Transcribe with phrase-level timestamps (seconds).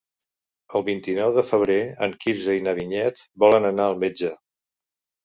[0.77, 4.33] El vint-i-nou de febrer en Quirze i na Vinyet volen anar al metge.